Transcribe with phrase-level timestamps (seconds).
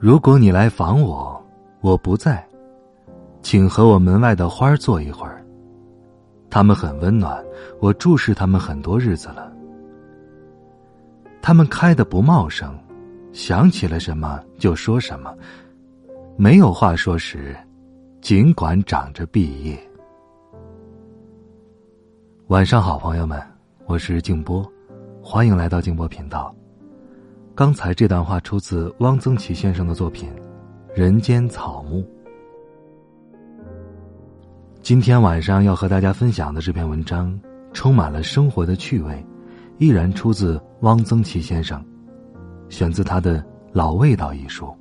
[0.00, 1.38] 如果你来访我，
[1.82, 2.42] 我不在，
[3.42, 5.44] 请和我门外的花坐一会儿。
[6.48, 7.44] 它们很温暖，
[7.82, 9.52] 我注视它们很多日子了。
[11.42, 12.74] 它们开的不茂盛，
[13.34, 15.36] 想起了什么就说什么，
[16.34, 17.54] 没有话说时，
[18.22, 19.78] 尽管长着碧叶。
[22.46, 23.38] 晚上好，朋友们，
[23.84, 24.66] 我是静波，
[25.22, 26.54] 欢迎来到静波频道。
[27.60, 30.30] 刚才这段话出自汪曾祺先生的作品
[30.98, 32.00] 《人间草木》。
[34.80, 37.38] 今天晚上要和大家分享的这篇文章，
[37.74, 39.22] 充满了生活的趣味，
[39.76, 41.84] 依然出自汪曾祺先生，
[42.70, 43.38] 选自他的
[43.72, 44.74] 《老味道》一书。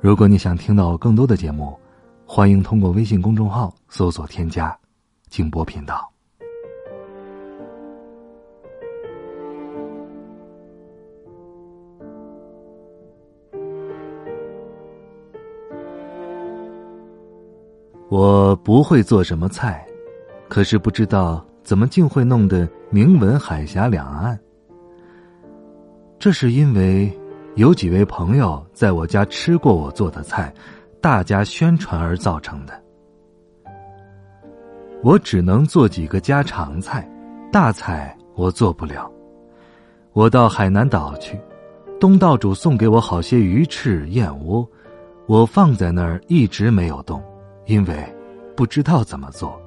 [0.00, 1.78] 如果你想听到更多的节目，
[2.24, 4.74] 欢迎通过微信公众号搜索添加
[5.28, 6.10] “静波频道”。
[18.08, 19.86] 我不会做什么菜，
[20.48, 24.38] 可是不知道怎么竟会弄得名闻海峡两岸。
[26.18, 27.12] 这是因为
[27.54, 30.52] 有几位朋友在我家吃过我做的菜，
[31.02, 32.72] 大家宣传而造成的。
[35.02, 37.08] 我只能做几个家常菜，
[37.52, 39.10] 大菜我做不了。
[40.14, 41.38] 我到海南岛去，
[42.00, 44.66] 东道主送给我好些鱼翅、燕窝，
[45.26, 47.22] 我放在那儿一直没有动。
[47.68, 47.94] 因为
[48.56, 49.60] 不知道怎么做，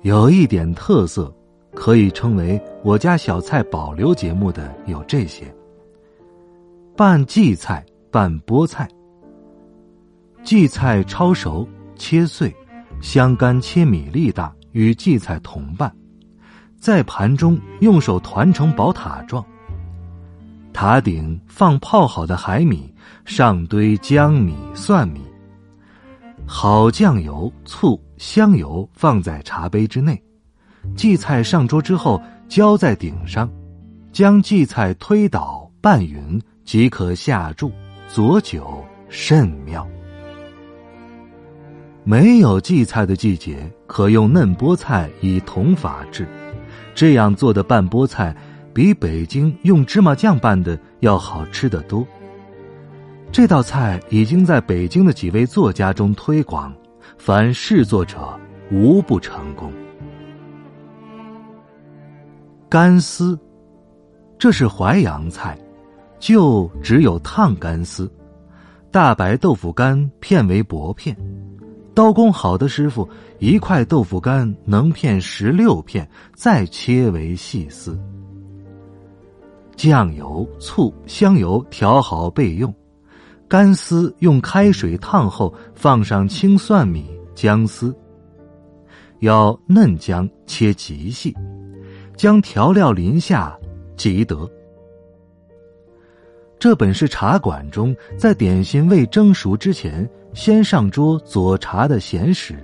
[0.00, 1.30] 有一点特色，
[1.74, 5.54] 可以称为我家小菜保留节目的有这些：
[6.96, 8.88] 拌荠菜、拌菠菜。
[10.42, 12.50] 荠菜焯熟切碎，
[13.02, 15.94] 香干切米粒大，与荠菜同拌，
[16.78, 19.44] 在盘中用手团成宝塔状。
[20.72, 22.90] 塔顶放泡好的海米，
[23.26, 25.20] 上堆姜米、蒜米。
[26.52, 30.20] 好酱油、醋、香油放在茶杯之内，
[30.96, 33.48] 荠菜上桌之后浇在顶上，
[34.12, 37.70] 将荠菜推倒拌匀即可下注，
[38.08, 39.86] 佐酒甚妙。
[42.02, 43.56] 没有荠菜的季节，
[43.86, 46.26] 可用嫩菠菜以同法制，
[46.96, 48.36] 这样做的拌菠菜
[48.74, 52.04] 比北京用芝麻酱拌的要好吃得多。
[53.32, 56.74] 这道菜已经在北京的几位作家中推广，
[57.16, 58.38] 凡试作者
[58.72, 59.72] 无不成功。
[62.68, 63.38] 干丝，
[64.36, 65.56] 这是淮扬菜，
[66.18, 68.10] 就只有烫干丝。
[68.90, 71.16] 大白豆腐干片为薄片，
[71.94, 73.08] 刀工好的师傅
[73.38, 77.96] 一块豆腐干能片十六片，再切为细丝。
[79.76, 82.74] 酱油、醋、香油调好备用。
[83.50, 87.92] 干丝用开水烫后，放上青蒜米、姜丝。
[89.18, 91.36] 要嫩姜切极细，
[92.16, 93.58] 将调料淋下
[93.96, 94.48] 即得。
[96.60, 102.54] 这本是茶馆中在点心未蒸熟之前先上桌佐茶的闲食，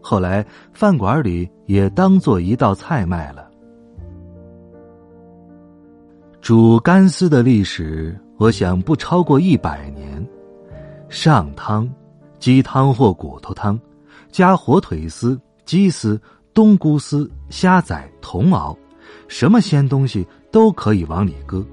[0.00, 3.48] 后来饭馆里也当做一道菜卖了。
[6.40, 10.21] 煮干丝的历史，我想不超过一百年。
[11.12, 11.86] 上汤，
[12.38, 13.78] 鸡汤或骨头汤，
[14.30, 16.18] 加火腿丝、鸡丝、
[16.54, 18.74] 冬菇丝、虾仔、茼熬，
[19.28, 21.64] 什么鲜东西都可以往里搁。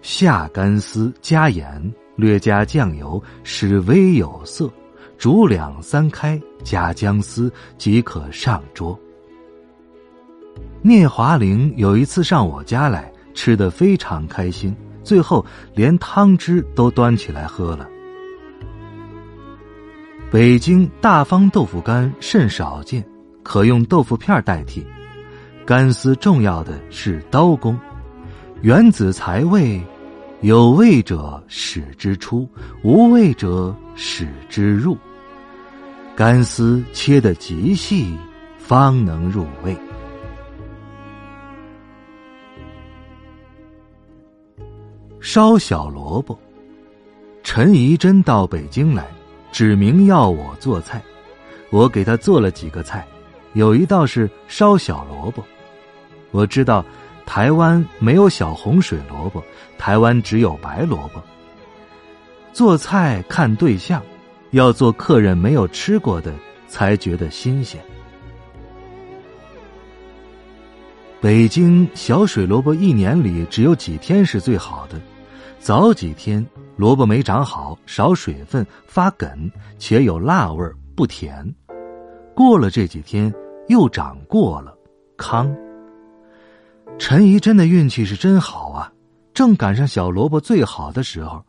[0.00, 4.70] 下干丝，加盐，略加酱油，使微有色，
[5.18, 8.98] 煮两三开，加姜丝即可上桌。
[10.80, 14.74] 聂华苓有一次上我家来，吃得非常开心，
[15.04, 15.44] 最后
[15.74, 17.86] 连汤汁都端起来喝了。
[20.30, 23.04] 北京大方豆腐干甚少见，
[23.42, 24.86] 可用豆腐片代替。
[25.66, 27.76] 干丝重要的是刀工，
[28.62, 29.82] 原子财味，
[30.40, 32.48] 有味者使之出，
[32.84, 34.96] 无味者使之入。
[36.14, 38.16] 干丝切得极细，
[38.56, 39.76] 方能入味。
[45.20, 46.38] 烧小萝卜。
[47.42, 49.04] 陈怡珍到北京来，
[49.52, 51.02] 指明要我做菜，
[51.70, 53.06] 我给他做了几个菜，
[53.54, 55.44] 有一道是烧小萝卜。
[56.30, 56.84] 我知道
[57.26, 59.42] 台湾没有小红水萝卜，
[59.78, 61.22] 台湾只有白萝卜。
[62.52, 64.02] 做菜看对象，
[64.50, 66.32] 要做客人没有吃过的，
[66.68, 67.80] 才觉得新鲜。
[71.20, 75.00] 北京小水萝卜一年里只有几天是最好的，
[75.58, 76.44] 早几天
[76.80, 80.66] 萝卜没长好，少水分，发梗，且有辣味
[80.96, 81.44] 不甜；
[82.34, 83.30] 过了这几天
[83.68, 84.74] 又长过了，
[85.18, 85.54] 糠。
[86.98, 88.90] 陈怡真的运气是真好啊，
[89.34, 91.44] 正赶上小萝卜最好的时候，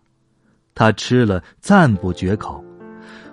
[0.76, 2.62] 他吃了赞不绝口。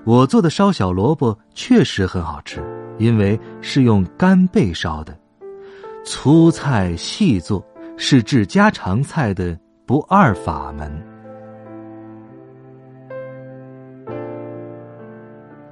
[0.05, 2.63] 我做的烧小萝卜确实很好吃，
[2.99, 5.19] 因为是用干贝烧的。
[6.05, 7.61] 粗菜细做
[7.97, 11.08] 是治家常菜的不二法门。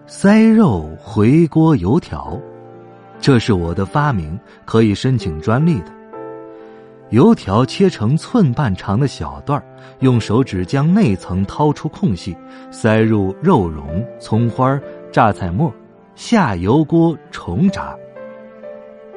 [0.09, 2.41] 塞肉回锅油条，
[3.21, 5.87] 这是我的发明，可以申请专利的。
[7.11, 9.61] 油条切成寸半长的小段
[9.99, 12.37] 用手指将内层掏出空隙，
[12.71, 14.81] 塞入肉蓉、葱花、
[15.11, 15.75] 榨菜末，
[16.15, 17.93] 下油锅重炸。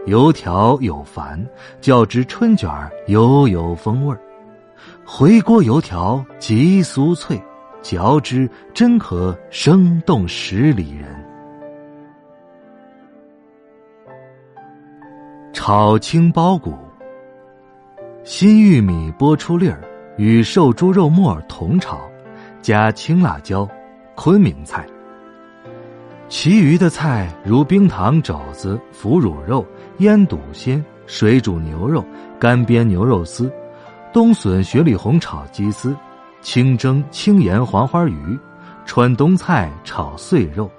[0.07, 1.39] 油条有烦，
[1.79, 4.19] 较之春卷儿犹有风味儿。
[5.05, 7.39] 回锅油条极酥脆，
[7.81, 11.07] 嚼之真可生动十里人。
[15.53, 16.73] 炒青包谷，
[18.23, 19.81] 新玉米剥出粒儿，
[20.17, 21.99] 与瘦猪肉末同炒，
[22.61, 23.67] 加青辣椒，
[24.15, 24.85] 昆明菜。
[26.27, 29.65] 其余的菜如冰糖肘子、腐乳肉。
[29.97, 32.05] 腌笃鲜、水煮牛肉、
[32.39, 33.51] 干煸牛肉丝、
[34.13, 35.93] 冬笋雪里红炒鸡丝、
[36.41, 38.39] 清蒸青盐黄花鱼、
[38.85, 40.69] 川东菜炒碎肉，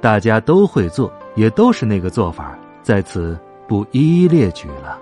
[0.00, 4.98] 大家都会做，也都是那个做法，在此不一一列举了。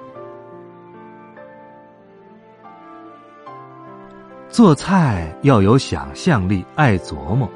[4.49, 7.49] 做菜要有想象力，爱琢磨，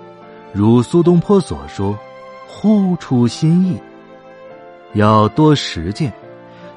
[0.53, 1.97] 如苏东坡所说
[2.49, 3.81] ：“忽出新意。”
[4.95, 6.13] 要多实践，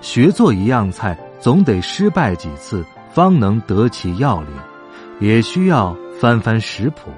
[0.02, 4.52] 学做一样菜，总得失败几次，方能得其要领。
[5.22, 7.12] 也需要翻翻食谱，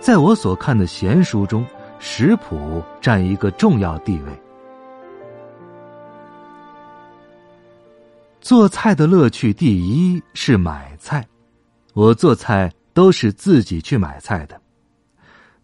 [0.00, 1.64] 在我所看的闲书中，
[1.98, 4.32] 食谱占一个重要地位。
[8.40, 11.24] 做菜的乐趣，第一是买菜。
[11.92, 14.58] 我做菜都是自己去买菜的，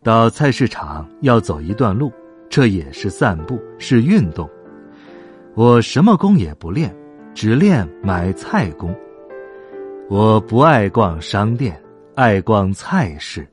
[0.03, 2.13] 到菜市场要走一段路。
[2.51, 4.49] 这也是散步，是运动。
[5.55, 6.95] 我什么功也不练，
[7.35, 8.95] 只练买菜功。
[10.09, 11.81] 我不爱逛商店，
[12.15, 13.47] 爱逛菜市。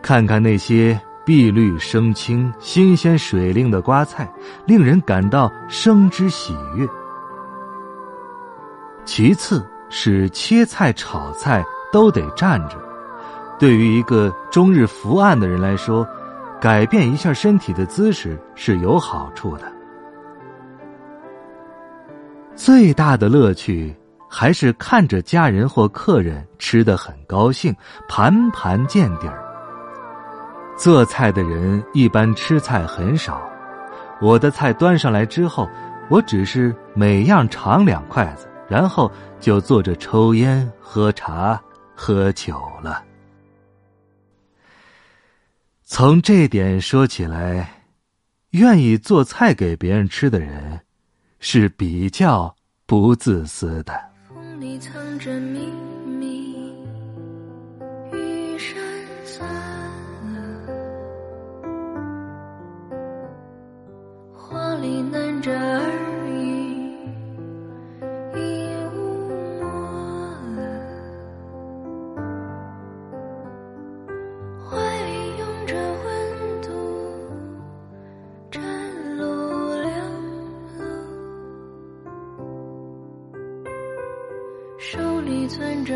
[0.00, 4.26] 看看那些碧绿生青、新鲜水灵的瓜菜，
[4.66, 6.88] 令人感到生之喜悦。
[9.04, 11.62] 其次是切菜、炒菜
[11.92, 12.78] 都得站着，
[13.58, 16.06] 对于一个终日伏案的人来说。
[16.58, 19.70] 改变一下身体的姿势是有好处的。
[22.54, 23.94] 最大的乐趣
[24.28, 27.74] 还是看着家人或客人吃得很高兴，
[28.08, 29.42] 盘盘见底儿。
[30.76, 33.40] 做菜的人一般吃菜很少，
[34.20, 35.68] 我的菜端上来之后，
[36.10, 39.10] 我只是每样尝两筷子，然后
[39.40, 41.58] 就坐着抽烟、喝茶、
[41.94, 43.02] 喝酒了。
[45.84, 47.84] 从这点说起来，
[48.50, 50.80] 愿意做菜给别人吃的人，
[51.38, 53.98] 是比较不自私的。
[54.60, 55.70] 里藏着谜，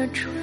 [0.00, 0.34] 着春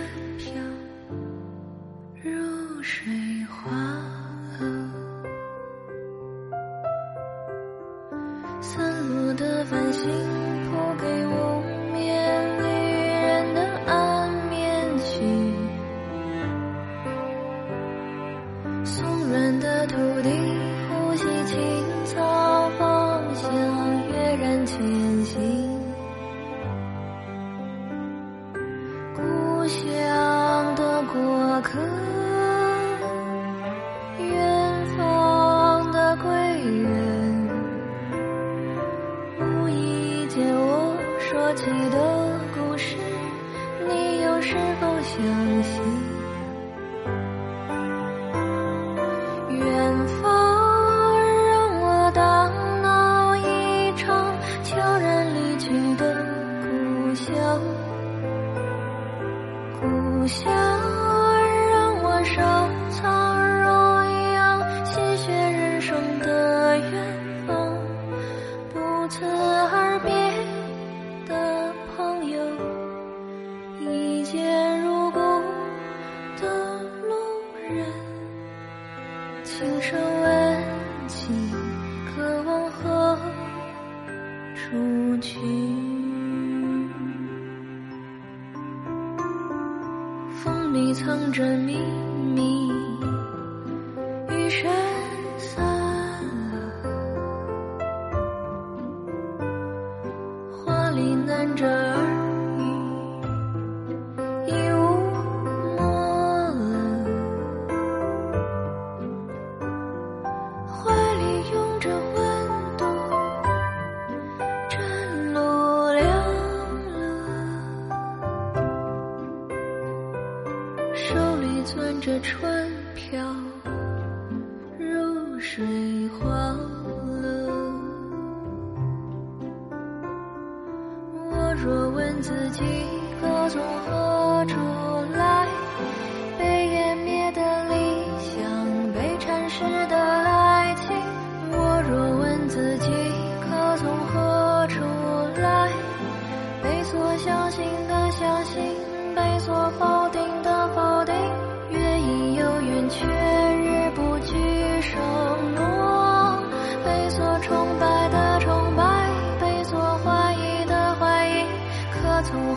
[90.98, 92.07] 藏着秘密。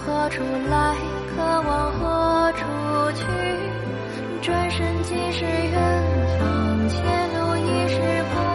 [0.05, 0.97] 何处来？
[1.37, 2.65] 渴望何处
[3.15, 3.25] 去？
[4.43, 5.79] 转身即是远
[6.39, 6.99] 方前
[7.35, 7.97] 路已是
[8.33, 8.50] 光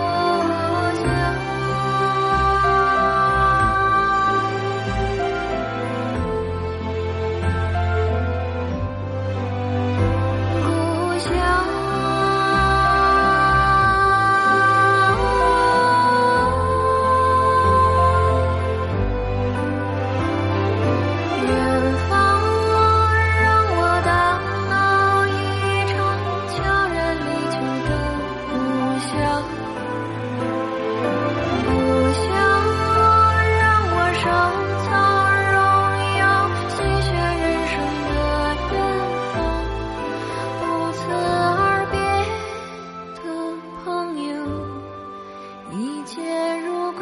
[45.77, 46.99] 一见如故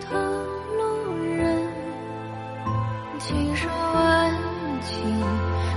[0.00, 0.06] 的
[0.76, 0.80] 路
[1.24, 1.66] 人
[3.18, 4.00] 轻声问
[4.80, 5.02] 起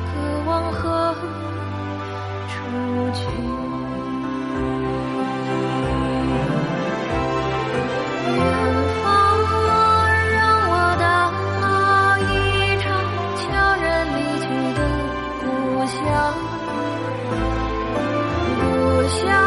[0.05, 0.11] 渴
[0.45, 1.15] 望何
[2.47, 2.53] 处
[3.15, 3.25] 去。
[8.27, 8.39] 远
[9.01, 9.03] 方
[10.29, 11.03] 让我大
[11.61, 11.65] 闹
[12.19, 12.31] 一
[12.77, 12.85] 场
[13.37, 13.41] 悄
[13.81, 13.83] 然
[14.13, 14.45] 离去
[14.77, 14.79] 的
[15.41, 15.43] 故
[15.87, 15.99] 乡。
[18.59, 18.63] 故
[19.07, 19.40] 乡